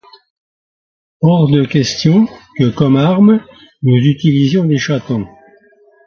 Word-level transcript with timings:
Hors 1.21 1.47
de 1.51 1.63
question 1.63 2.25
que 2.57 2.71
comme 2.71 2.97
arme, 2.97 3.45
nous 3.83 3.97
utilisions 4.01 4.65
des 4.65 4.79
chatons. 4.79 5.27